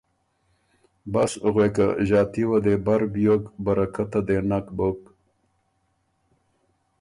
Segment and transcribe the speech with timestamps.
[1.13, 4.99] بس غوېکه ݫاتي وه دې بر بیوک برکته دې نک بُک